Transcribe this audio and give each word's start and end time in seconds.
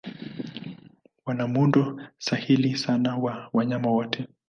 Wana 1.25 1.47
muundo 1.47 2.01
sahili 2.17 2.77
sana 2.77 3.17
wa 3.17 3.49
wanyama 3.53 3.91
wote. 3.91 4.27